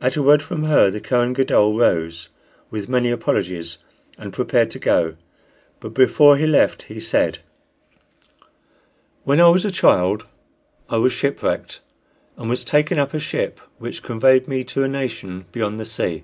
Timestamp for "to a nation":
14.62-15.46